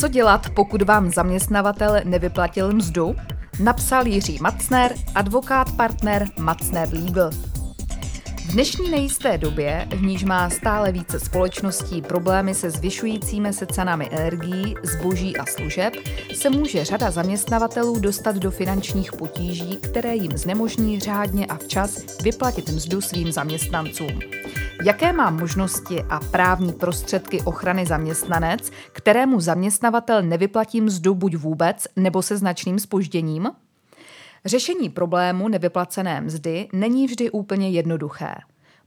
Co 0.00 0.08
dělat, 0.08 0.50
pokud 0.50 0.82
vám 0.82 1.10
zaměstnavatel 1.10 1.96
nevyplatil 2.04 2.72
mzdu? 2.72 3.14
Napsal 3.62 4.06
Jiří 4.06 4.38
Macner, 4.40 4.94
advokát 5.14 5.72
partner 5.72 6.28
Macner 6.38 6.88
Legal. 6.92 7.30
V 8.36 8.52
dnešní 8.52 8.90
nejisté 8.90 9.38
době, 9.38 9.88
v 9.96 10.02
níž 10.02 10.24
má 10.24 10.50
stále 10.50 10.92
více 10.92 11.20
společností 11.20 12.02
problémy 12.02 12.54
se 12.54 12.70
zvyšujícími 12.70 13.52
se 13.52 13.66
cenami 13.66 14.08
energií, 14.12 14.74
zboží 14.82 15.36
a 15.36 15.46
služeb, 15.46 15.94
se 16.34 16.50
může 16.50 16.84
řada 16.84 17.10
zaměstnavatelů 17.10 18.00
dostat 18.00 18.36
do 18.36 18.50
finančních 18.50 19.12
potíží, 19.12 19.76
které 19.76 20.14
jim 20.14 20.36
znemožní 20.36 21.00
řádně 21.00 21.46
a 21.46 21.56
včas 21.56 22.22
vyplatit 22.22 22.68
mzdu 22.68 23.00
svým 23.00 23.32
zaměstnancům. 23.32 24.20
Jaké 24.84 25.12
má 25.12 25.30
možnosti 25.30 26.02
a 26.02 26.20
právní 26.20 26.72
prostředky 26.72 27.42
ochrany 27.42 27.86
zaměstnanec, 27.86 28.70
kterému 28.92 29.40
zaměstnavatel 29.40 30.22
nevyplatí 30.22 30.80
mzdu 30.80 31.14
buď 31.14 31.36
vůbec 31.36 31.86
nebo 31.96 32.22
se 32.22 32.36
značným 32.36 32.78
spožděním? 32.78 33.50
Řešení 34.44 34.90
problému 34.90 35.48
nevyplacené 35.48 36.20
mzdy 36.20 36.68
není 36.72 37.06
vždy 37.06 37.30
úplně 37.30 37.70
jednoduché. 37.70 38.34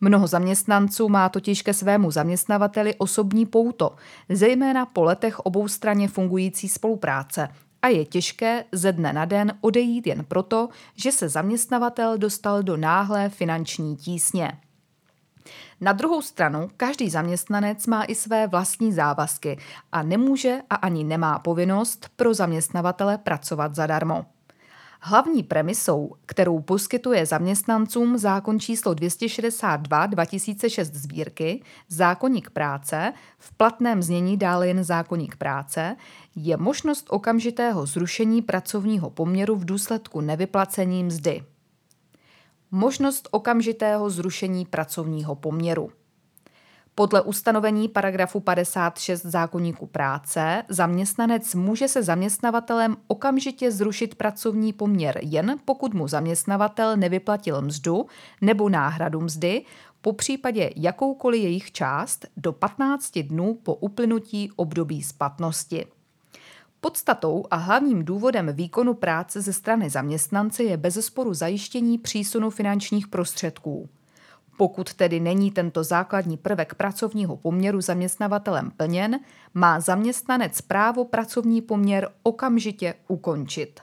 Mnoho 0.02 0.28
zaměstnanců 0.28 1.10
má 1.10 1.30
totiž 1.30 1.62
ke 1.62 1.74
svému 1.74 2.12
zaměstnavateli 2.12 2.96
osobní 2.96 3.46
pouto, 3.46 3.96
zejména 4.30 4.86
po 4.86 5.04
letech 5.04 5.40
oboustranně 5.40 6.08
fungující 6.08 6.70
spolupráce, 6.70 7.50
a 7.82 7.88
je 7.88 8.06
těžké 8.06 8.66
ze 8.72 8.92
dne 8.92 9.14
na 9.14 9.26
den 9.26 9.54
odejít 9.62 10.08
jen 10.08 10.26
proto, 10.26 10.70
že 10.96 11.12
se 11.12 11.30
zaměstnavatel 11.30 12.18
dostal 12.18 12.64
do 12.64 12.78
náhlé 12.78 13.30
finanční 13.30 13.96
tísně. 13.96 14.52
Na 15.84 15.94
druhou 15.94 16.22
stranu, 16.22 16.70
každý 16.78 17.10
zaměstnanec 17.10 17.88
má 17.88 18.04
i 18.04 18.16
své 18.16 18.48
vlastní 18.48 18.94
závazky 18.94 19.58
a 19.92 20.04
nemůže 20.04 20.58
a 20.70 20.76
ani 20.76 21.04
nemá 21.04 21.40
povinnost 21.40 22.10
pro 22.16 22.34
zaměstnavatele 22.34 23.18
pracovat 23.18 23.76
zadarmo. 23.76 24.26
Hlavní 25.04 25.44
premisou, 25.44 26.16
kterou 26.26 26.60
poskytuje 26.60 27.26
zaměstnancům 27.26 28.18
zákon 28.18 28.60
číslo 28.60 28.94
262 28.94 30.06
2006 30.06 30.94
sbírky, 30.94 31.64
zákonník 31.88 32.50
práce, 32.50 33.14
v 33.38 33.54
platném 33.58 34.02
znění 34.02 34.38
dále 34.38 34.68
jen 34.68 34.84
zákonník 34.84 35.36
práce, 35.36 35.96
je 36.36 36.58
možnost 36.58 37.08
okamžitého 37.10 37.86
zrušení 37.86 38.42
pracovního 38.42 39.10
poměru 39.10 39.56
v 39.56 39.66
důsledku 39.66 40.22
nevyplacení 40.22 41.04
mzdy 41.04 41.44
možnost 42.72 43.28
okamžitého 43.32 44.10
zrušení 44.10 44.66
pracovního 44.66 45.36
poměru. 45.36 45.92
Podle 46.96 47.22
ustanovení 47.22 47.90
paragrafu 47.90 48.40
56 48.40 49.22
zákonníku 49.22 49.88
práce 49.88 50.64
zaměstnanec 50.70 51.56
může 51.56 51.88
se 51.88 52.04
zaměstnavatelem 52.04 52.98
okamžitě 53.08 53.72
zrušit 53.72 54.16
pracovní 54.16 54.74
poměr 54.74 55.20
jen 55.22 55.56
pokud 55.66 55.94
mu 55.94 56.08
zaměstnavatel 56.08 56.98
nevyplatil 56.98 57.62
mzdu 57.62 58.06
nebo 58.42 58.70
náhradu 58.70 59.22
mzdy, 59.22 59.66
po 60.02 60.14
případě 60.14 60.70
jakoukoliv 60.76 61.44
jejich 61.44 61.72
část 61.72 62.26
do 62.38 62.54
15 62.54 63.20
dnů 63.20 63.54
po 63.64 63.76
uplynutí 63.76 64.52
období 64.56 65.04
splatnosti. 65.04 65.86
Podstatou 66.82 67.44
a 67.52 67.56
hlavním 67.56 68.06
důvodem 68.06 68.50
výkonu 68.54 68.94
práce 68.94 69.42
ze 69.42 69.54
strany 69.54 69.90
zaměstnance 69.90 70.64
je 70.64 70.78
bezesporu 70.78 71.34
zajištění 71.34 71.98
přísunu 71.98 72.50
finančních 72.50 73.08
prostředků. 73.08 73.90
Pokud 74.58 74.94
tedy 74.94 75.20
není 75.20 75.52
tento 75.52 75.84
základní 75.84 76.38
prvek 76.38 76.76
pracovního 76.76 77.38
poměru 77.38 77.82
zaměstnavatelem 77.82 78.72
plněn, 78.78 79.20
má 79.54 79.80
zaměstnanec 79.80 80.62
právo 80.62 81.06
pracovní 81.06 81.62
poměr 81.62 82.10
okamžitě 82.24 82.94
ukončit. 83.08 83.80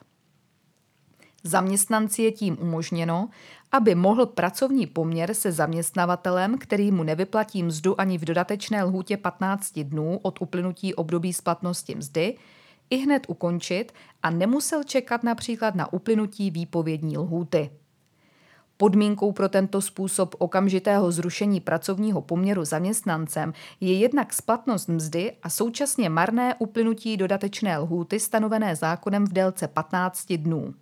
Zaměstnanci 1.45 2.23
je 2.23 2.33
tím 2.33 2.57
umožněno, 2.61 3.29
aby 3.73 3.95
mohl 3.95 4.27
pracovní 4.27 4.87
poměr 4.87 5.35
se 5.35 5.53
zaměstnavatelem, 5.53 6.59
který 6.59 6.93
mu 6.93 7.03
nevyplatí 7.03 7.63
mzdu 7.63 8.01
ani 8.01 8.19
v 8.19 8.25
dodatečné 8.25 8.85
lhůtě 8.85 9.17
15 9.17 9.79
dnů 9.79 10.19
od 10.23 10.43
uplynutí 10.43 10.95
období 10.95 11.33
splatnosti 11.33 11.95
mzdy, 11.95 12.35
i 12.91 12.97
hned 12.97 13.27
ukončit 13.29 13.93
a 14.23 14.31
nemusel 14.31 14.85
čekat 14.85 15.23
například 15.23 15.75
na 15.75 15.93
uplynutí 15.93 16.51
výpovědní 16.51 17.19
lhůty. 17.19 17.71
Podmínkou 18.77 19.33
pro 19.33 19.49
tento 19.49 19.81
způsob 19.81 20.35
okamžitého 20.39 21.13
zrušení 21.13 21.61
pracovního 21.61 22.23
poměru 22.23 22.65
zaměstnancem 22.65 23.53
je 23.81 23.99
jednak 23.99 24.33
splatnost 24.33 24.89
mzdy 24.89 25.33
a 25.43 25.51
současně 25.51 26.09
marné 26.09 26.55
uplynutí 26.59 27.17
dodatečné 27.17 27.79
lhůty 27.79 28.21
stanovené 28.21 28.77
zákonem 28.77 29.27
v 29.27 29.33
délce 29.33 29.69
15 29.69 30.33
dnů. 30.33 30.75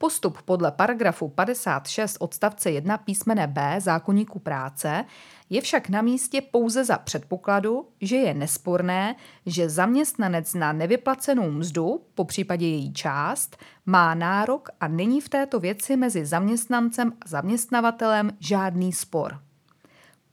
Postup 0.00 0.42
podle 0.42 0.72
paragrafu 0.72 1.28
56 1.28 2.16
odstavce 2.20 2.70
1 2.70 2.98
písmene 2.98 3.46
B 3.46 3.76
zákonníku 3.78 4.38
práce 4.38 5.04
je 5.50 5.60
však 5.60 5.88
na 5.88 6.02
místě 6.02 6.40
pouze 6.40 6.84
za 6.84 6.98
předpokladu, 6.98 7.88
že 8.00 8.16
je 8.16 8.34
nesporné, 8.34 9.16
že 9.46 9.68
zaměstnanec 9.68 10.54
na 10.54 10.72
nevyplacenou 10.72 11.50
mzdu, 11.50 12.00
po 12.14 12.24
případě 12.24 12.66
její 12.66 12.92
část, 12.92 13.56
má 13.86 14.14
nárok 14.14 14.68
a 14.80 14.88
není 14.88 15.20
v 15.20 15.28
této 15.28 15.60
věci 15.60 15.96
mezi 15.96 16.26
zaměstnancem 16.26 17.12
a 17.20 17.28
zaměstnavatelem 17.28 18.30
žádný 18.40 18.92
spor. 18.92 19.40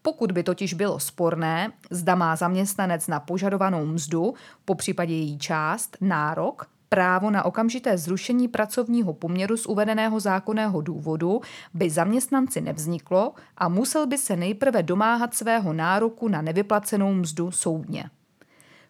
Pokud 0.02 0.32
by 0.32 0.44
totiž 0.44 0.74
bylo 0.74 1.00
sporné, 1.00 1.72
zda 1.92 2.16
má 2.16 2.36
zaměstnanec 2.36 3.08
na 3.08 3.20
požadovanou 3.20 3.86
mzdu, 3.86 4.34
po 4.66 4.76
případě 4.76 5.14
její 5.14 5.40
část, 5.40 5.98
nárok, 6.02 6.68
právo 6.96 7.32
na 7.32 7.46
okamžité 7.46 7.98
zrušení 7.98 8.48
pracovního 8.48 9.14
poměru 9.14 9.58
z 9.58 9.66
uvedeného 9.66 10.20
zákonného 10.20 10.82
důvodu 10.82 11.42
by 11.74 11.90
zaměstnanci 11.90 12.62
nevzniklo 12.62 13.34
a 13.58 13.70
musel 13.70 14.08
by 14.08 14.18
se 14.18 14.36
nejprve 14.36 14.84
domáhat 14.84 15.34
svého 15.34 15.74
nároku 15.74 16.28
na 16.28 16.42
nevyplacenou 16.42 17.14
mzdu 17.14 17.52
soudně. 17.52 18.10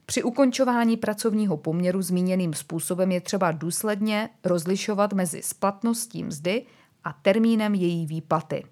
Při 0.05 0.23
ukončování 0.23 0.97
pracovního 0.97 1.57
poměru 1.57 2.01
zmíněným 2.01 2.53
způsobem 2.53 3.11
je 3.11 3.21
třeba 3.21 3.51
důsledně 3.51 4.29
rozlišovat 4.43 5.13
mezi 5.13 5.41
splatností 5.41 6.23
mzdy 6.23 6.65
a 7.03 7.13
termínem 7.21 7.75
její 7.75 8.05
výplaty. 8.05 8.65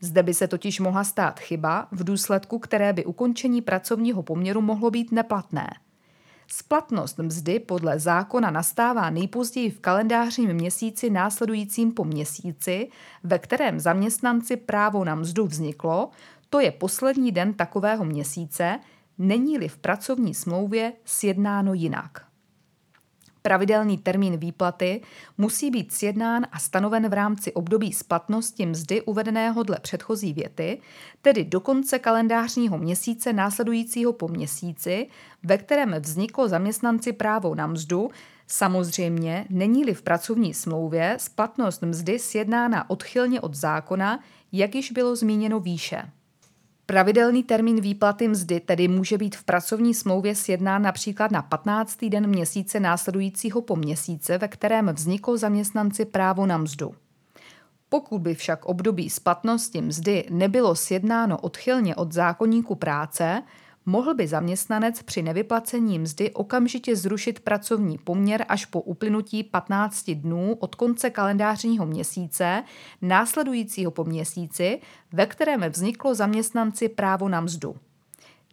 Zde 0.00 0.22
by 0.22 0.34
se 0.34 0.48
totiž 0.48 0.80
mohla 0.80 1.04
stát 1.04 1.40
chyba, 1.40 1.88
v 1.92 2.04
důsledku 2.04 2.58
které 2.58 2.92
by 2.92 3.04
ukončení 3.04 3.62
pracovního 3.62 4.22
poměru 4.22 4.60
mohlo 4.60 4.90
být 4.90 5.12
neplatné– 5.12 5.70
Splatnost 6.48 7.18
mzdy 7.18 7.60
podle 7.60 7.98
zákona 7.98 8.50
nastává 8.50 9.10
nejpozději 9.10 9.70
v 9.70 9.80
kalendářním 9.80 10.54
měsíci 10.54 11.10
následujícím 11.10 11.92
po 11.92 12.04
měsíci, 12.04 12.88
ve 13.22 13.38
kterém 13.38 13.80
zaměstnanci 13.80 14.56
právo 14.56 15.04
na 15.04 15.14
mzdu 15.14 15.46
vzniklo, 15.46 16.10
to 16.50 16.60
je 16.60 16.72
poslední 16.72 17.32
den 17.32 17.54
takového 17.54 18.04
měsíce, 18.04 18.78
není-li 19.18 19.68
v 19.68 19.78
pracovní 19.78 20.34
smlouvě 20.34 20.92
sjednáno 21.04 21.74
jinak. 21.74 22.25
Pravidelný 23.46 23.98
termín 23.98 24.36
výplaty 24.36 25.00
musí 25.38 25.70
být 25.70 25.92
sjednán 25.92 26.46
a 26.52 26.58
stanoven 26.58 27.08
v 27.08 27.12
rámci 27.12 27.52
období 27.52 27.92
splatnosti 27.92 28.66
mzdy 28.66 29.02
uvedeného 29.02 29.62
dle 29.62 29.78
předchozí 29.82 30.32
věty, 30.32 30.80
tedy 31.22 31.44
do 31.44 31.60
konce 31.60 31.98
kalendářního 31.98 32.78
měsíce 32.78 33.32
následujícího 33.32 34.12
po 34.12 34.28
měsíci, 34.28 35.06
ve 35.42 35.58
kterém 35.58 35.94
vzniklo 36.00 36.48
zaměstnanci 36.48 37.12
právo 37.12 37.54
na 37.54 37.66
mzdu, 37.66 38.10
Samozřejmě 38.46 39.46
není-li 39.50 39.94
v 39.94 40.02
pracovní 40.02 40.54
smlouvě 40.54 41.16
splatnost 41.20 41.82
mzdy 41.82 42.18
sjednána 42.18 42.90
odchylně 42.90 43.40
od 43.40 43.54
zákona, 43.54 44.20
jak 44.52 44.74
již 44.74 44.92
bylo 44.92 45.16
zmíněno 45.16 45.60
výše. 45.60 46.02
Pravidelný 46.88 47.42
termín 47.42 47.80
výplaty 47.80 48.28
mzdy 48.28 48.60
tedy 48.60 48.88
může 48.88 49.18
být 49.18 49.36
v 49.36 49.44
pracovní 49.44 49.94
smlouvě 49.94 50.34
sjednán 50.34 50.82
například 50.82 51.30
na 51.30 51.42
15. 51.42 52.04
den 52.04 52.26
měsíce 52.26 52.80
následujícího 52.80 53.62
po 53.62 53.76
měsíce, 53.76 54.38
ve 54.38 54.48
kterém 54.48 54.88
vzniklo 54.88 55.36
zaměstnanci 55.36 56.04
právo 56.04 56.46
na 56.46 56.58
mzdu. 56.58 56.94
Pokud 57.88 58.18
by 58.18 58.34
však 58.34 58.64
období 58.64 59.10
splatnosti 59.10 59.82
mzdy 59.82 60.24
nebylo 60.30 60.74
sjednáno 60.74 61.38
odchylně 61.38 61.96
od 61.96 62.12
zákonníku 62.12 62.74
práce, 62.74 63.42
mohl 63.86 64.14
by 64.14 64.26
zaměstnanec 64.26 65.02
při 65.02 65.22
nevyplacení 65.22 65.98
mzdy 65.98 66.30
okamžitě 66.30 66.96
zrušit 66.96 67.40
pracovní 67.40 67.98
poměr 67.98 68.44
až 68.48 68.64
po 68.64 68.80
uplynutí 68.80 69.44
15 69.44 70.10
dnů 70.10 70.56
od 70.60 70.74
konce 70.74 71.10
kalendářního 71.10 71.86
měsíce, 71.86 72.62
následujícího 73.02 73.90
po 73.90 74.04
měsíci, 74.04 74.80
ve 75.12 75.26
kterém 75.26 75.60
vzniklo 75.60 76.14
zaměstnanci 76.14 76.88
právo 76.88 77.28
na 77.28 77.40
mzdu. 77.40 77.76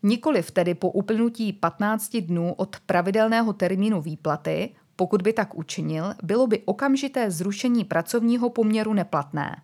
Nikoliv 0.03 0.51
tedy 0.51 0.75
po 0.75 0.89
uplynutí 0.89 1.53
15 1.53 2.17
dnů 2.17 2.53
od 2.53 2.75
pravidelného 2.85 3.53
termínu 3.53 4.01
výplaty, 4.01 4.69
pokud 4.95 5.21
by 5.21 5.33
tak 5.33 5.55
učinil, 5.55 6.13
bylo 6.23 6.47
by 6.47 6.61
okamžité 6.65 7.31
zrušení 7.31 7.83
pracovního 7.83 8.49
poměru 8.49 8.93
neplatné. 8.93 9.61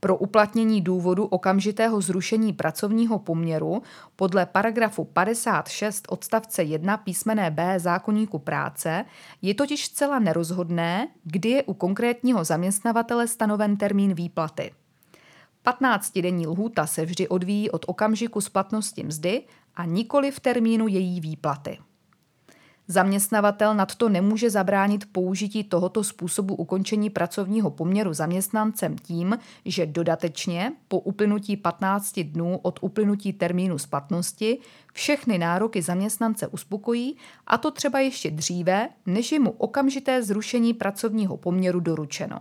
Pro 0.00 0.16
uplatnění 0.16 0.80
důvodu 0.80 1.24
okamžitého 1.24 2.00
zrušení 2.00 2.52
pracovního 2.52 3.18
poměru 3.18 3.82
podle 4.16 4.46
paragrafu 4.46 5.04
56 5.04 6.06
odstavce 6.08 6.62
1 6.62 6.96
písmené 6.96 7.50
B 7.50 7.80
zákonníku 7.80 8.38
práce 8.38 9.04
je 9.42 9.54
totiž 9.54 9.86
zcela 9.86 10.18
nerozhodné, 10.18 11.08
kdy 11.24 11.48
je 11.48 11.62
u 11.62 11.74
konkrétního 11.74 12.44
zaměstnavatele 12.44 13.28
stanoven 13.28 13.76
termín 13.76 14.14
výplaty. 14.14 14.72
15-denní 15.66 16.46
lhůta 16.46 16.86
se 16.86 17.04
vždy 17.04 17.28
odvíjí 17.28 17.70
od 17.70 17.84
okamžiku 17.88 18.40
splatnosti 18.40 19.02
mzdy 19.02 19.42
a 19.74 19.84
nikoli 19.84 20.30
v 20.30 20.40
termínu 20.40 20.88
její 20.88 21.20
výplaty. 21.20 21.78
Zaměstnavatel 22.90 23.74
nadto 23.74 24.08
nemůže 24.08 24.50
zabránit 24.50 25.04
použití 25.12 25.64
tohoto 25.64 26.04
způsobu 26.04 26.54
ukončení 26.54 27.10
pracovního 27.10 27.70
poměru 27.70 28.12
zaměstnancem 28.12 28.98
tím, 28.98 29.38
že 29.64 29.86
dodatečně 29.86 30.72
po 30.88 30.98
uplynutí 30.98 31.56
15 31.56 32.20
dnů 32.20 32.58
od 32.62 32.78
uplynutí 32.82 33.32
termínu 33.32 33.78
splatnosti 33.78 34.58
všechny 34.92 35.38
nároky 35.38 35.82
zaměstnance 35.82 36.46
uspokojí, 36.46 37.16
a 37.46 37.58
to 37.58 37.70
třeba 37.70 38.00
ještě 38.00 38.30
dříve, 38.30 38.88
než 39.06 39.32
je 39.32 39.40
mu 39.40 39.50
okamžité 39.50 40.22
zrušení 40.22 40.74
pracovního 40.74 41.36
poměru 41.36 41.80
doručeno. 41.80 42.40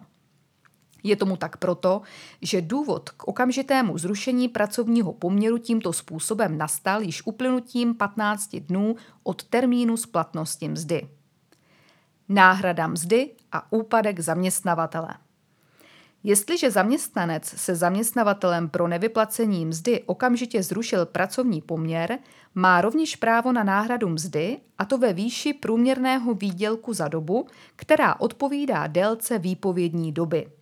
Je 1.03 1.15
tomu 1.15 1.37
tak 1.37 1.57
proto, 1.57 2.01
že 2.41 2.61
důvod 2.61 3.09
k 3.09 3.27
okamžitému 3.27 3.97
zrušení 3.97 4.49
pracovního 4.49 5.13
poměru 5.13 5.57
tímto 5.57 5.93
způsobem 5.93 6.57
nastal 6.57 7.01
již 7.01 7.21
uplynutím 7.25 7.95
15 7.95 8.55
dnů 8.55 8.95
od 9.23 9.43
termínu 9.43 9.97
splatnosti 9.97 10.69
mzdy. 10.69 11.09
Náhrada 12.29 12.87
mzdy 12.87 13.31
a 13.51 13.71
úpadek 13.71 14.19
zaměstnavatele. 14.19 15.09
Jestliže 16.23 16.71
zaměstnanec 16.71 17.45
se 17.45 17.75
zaměstnavatelem 17.75 18.69
pro 18.69 18.87
nevyplacení 18.87 19.65
mzdy 19.65 20.03
okamžitě 20.05 20.63
zrušil 20.63 21.05
pracovní 21.05 21.61
poměr, 21.61 22.19
má 22.55 22.81
rovněž 22.81 23.15
právo 23.15 23.51
na 23.51 23.63
náhradu 23.63 24.09
mzdy, 24.09 24.57
a 24.77 24.85
to 24.85 24.97
ve 24.97 25.13
výši 25.13 25.53
průměrného 25.53 26.33
výdělku 26.33 26.93
za 26.93 27.07
dobu, 27.07 27.47
která 27.75 28.19
odpovídá 28.19 28.87
délce 28.87 29.39
výpovědní 29.39 30.11
doby. 30.11 30.58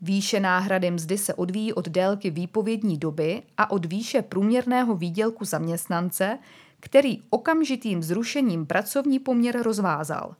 Výše 0.00 0.40
náhrady 0.40 0.90
mzdy 0.90 1.18
se 1.18 1.34
odvíjí 1.34 1.72
od 1.72 1.88
délky 1.88 2.30
výpovědní 2.30 2.98
doby 2.98 3.42
a 3.56 3.70
od 3.70 3.86
výše 3.86 4.22
průměrného 4.22 4.96
výdělku 4.96 5.44
zaměstnance, 5.44 6.38
který 6.80 7.22
okamžitým 7.30 8.02
zrušením 8.02 8.66
pracovní 8.66 9.18
poměr 9.18 9.62
rozvázal. 9.62 10.34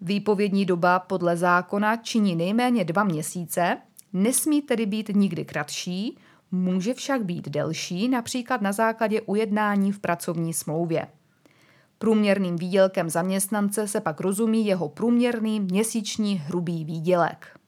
Výpovědní 0.00 0.66
doba 0.66 0.98
podle 0.98 1.36
zákona 1.36 1.96
činí 1.96 2.36
nejméně 2.36 2.84
dva 2.84 3.04
měsíce, 3.04 3.76
nesmí 4.12 4.62
tedy 4.62 4.86
být 4.86 5.10
nikdy 5.14 5.44
kratší, 5.44 6.18
může 6.50 6.94
však 6.94 7.24
být 7.24 7.48
delší, 7.48 8.08
například 8.08 8.60
na 8.62 8.72
základě 8.72 9.20
ujednání 9.20 9.92
v 9.92 9.98
pracovní 9.98 10.54
smlouvě. 10.54 11.06
Průměrným 11.98 12.56
výdělkem 12.56 13.10
zaměstnance 13.10 13.88
se 13.88 14.00
pak 14.00 14.20
rozumí 14.20 14.66
jeho 14.66 14.88
průměrný 14.88 15.60
měsíční 15.60 16.34
hrubý 16.34 16.84
výdělek. 16.84 17.58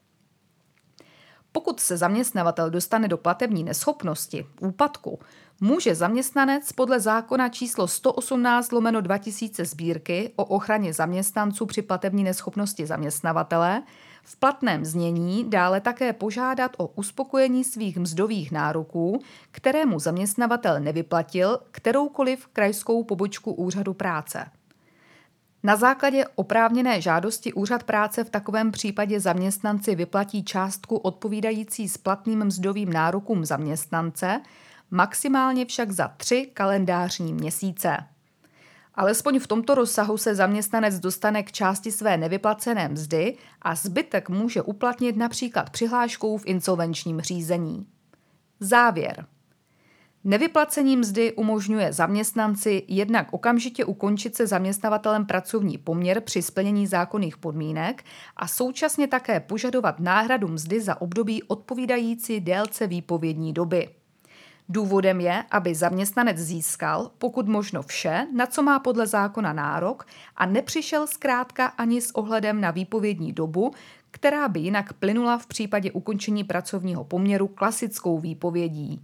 Pokud 1.51 1.79
se 1.79 1.97
zaměstnavatel 1.97 2.69
dostane 2.69 3.07
do 3.07 3.17
platební 3.17 3.63
neschopnosti, 3.63 4.45
úpadku, 4.61 5.19
může 5.61 5.95
zaměstnanec 5.95 6.71
podle 6.71 6.99
zákona 6.99 7.49
číslo 7.49 7.87
118 7.87 8.71
lomeno 8.71 9.01
2000 9.01 9.65
sbírky 9.65 10.33
o 10.35 10.45
ochraně 10.45 10.93
zaměstnanců 10.93 11.65
při 11.65 11.81
platební 11.81 12.23
neschopnosti 12.23 12.85
zaměstnavatele 12.85 13.83
v 14.23 14.35
platném 14.35 14.85
znění 14.85 15.49
dále 15.49 15.81
také 15.81 16.13
požádat 16.13 16.71
o 16.77 16.87
uspokojení 16.87 17.63
svých 17.63 17.97
mzdových 17.97 18.51
nároků, 18.51 19.19
kterému 19.51 19.99
zaměstnavatel 19.99 20.79
nevyplatil 20.79 21.59
kteroukoliv 21.71 22.47
krajskou 22.47 23.03
pobočku 23.03 23.53
úřadu 23.53 23.93
práce. 23.93 24.45
Na 25.63 25.75
základě 25.75 26.25
oprávněné 26.35 27.01
žádosti 27.01 27.53
Úřad 27.53 27.83
práce 27.83 28.23
v 28.23 28.29
takovém 28.29 28.71
případě 28.71 29.19
zaměstnanci 29.19 29.95
vyplatí 29.95 30.43
částku 30.43 30.97
odpovídající 30.97 31.89
splatným 31.89 32.45
mzdovým 32.45 32.93
nárokům 32.93 33.45
zaměstnance, 33.45 34.41
maximálně 34.91 35.65
však 35.65 35.91
za 35.91 36.07
tři 36.07 36.49
kalendářní 36.53 37.33
měsíce. 37.33 37.97
Alespoň 38.95 39.39
v 39.39 39.47
tomto 39.47 39.75
rozsahu 39.75 40.17
se 40.17 40.35
zaměstnanec 40.35 40.99
dostane 40.99 41.43
k 41.43 41.51
části 41.51 41.91
své 41.91 42.17
nevyplacené 42.17 42.89
mzdy 42.89 43.37
a 43.61 43.75
zbytek 43.75 44.29
může 44.29 44.61
uplatnit 44.61 45.17
například 45.17 45.69
přihláškou 45.69 46.37
v 46.37 46.45
insolvenčním 46.45 47.21
řízení. 47.21 47.87
Závěr. 48.59 49.25
Nevyplacení 50.23 50.97
mzdy 50.97 51.33
umožňuje 51.33 51.93
zaměstnanci 51.93 52.83
jednak 52.87 53.27
okamžitě 53.31 53.85
ukončit 53.85 54.35
se 54.35 54.47
zaměstnavatelem 54.47 55.25
pracovní 55.25 55.77
poměr 55.77 56.21
při 56.21 56.41
splnění 56.41 56.87
zákonných 56.87 57.37
podmínek 57.37 58.03
a 58.35 58.47
současně 58.47 59.07
také 59.07 59.39
požadovat 59.39 59.99
náhradu 59.99 60.47
mzdy 60.47 60.81
za 60.81 61.01
období 61.01 61.43
odpovídající 61.43 62.39
délce 62.39 62.87
výpovědní 62.87 63.53
doby. 63.53 63.89
Důvodem 64.69 65.21
je, 65.21 65.43
aby 65.51 65.75
zaměstnanec 65.75 66.37
získal, 66.37 67.11
pokud 67.17 67.47
možno 67.47 67.81
vše, 67.81 68.27
na 68.35 68.45
co 68.45 68.63
má 68.63 68.79
podle 68.79 69.07
zákona 69.07 69.53
nárok 69.53 70.05
a 70.35 70.45
nepřišel 70.45 71.07
zkrátka 71.07 71.65
ani 71.65 72.01
s 72.01 72.11
ohledem 72.11 72.61
na 72.61 72.71
výpovědní 72.71 73.33
dobu, 73.33 73.71
která 74.11 74.47
by 74.47 74.59
jinak 74.59 74.93
plynula 74.93 75.37
v 75.37 75.45
případě 75.45 75.91
ukončení 75.91 76.43
pracovního 76.43 77.03
poměru 77.03 77.47
klasickou 77.47 78.19
výpovědí. 78.19 79.01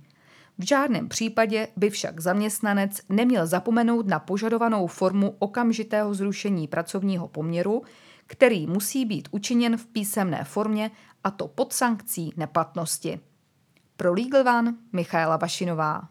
V 0.60 0.68
žádném 0.68 1.10
případě 1.10 1.68
by 1.76 1.90
však 1.90 2.20
zaměstnanec 2.20 3.02
neměl 3.10 3.48
zapomenout 3.48 4.08
na 4.08 4.20
požadovanou 4.20 4.88
formu 4.88 5.36
okamžitého 5.40 6.14
zrušení 6.14 6.68
pracovního 6.68 7.28
poměru, 7.28 7.84
který 8.28 8.68
musí 8.68 9.06
být 9.06 9.28
učiněn 9.32 9.78
v 9.78 9.86
písemné 9.86 10.44
formě 10.44 10.92
a 11.24 11.32
to 11.32 11.48
pod 11.48 11.74
sankcí 11.74 12.34
neplatnosti. 12.38 13.20
Pro 13.98 14.14
Legal 14.14 14.58
One 14.58 14.76
Michaela 14.94 15.38
Vašinová. 15.38 16.10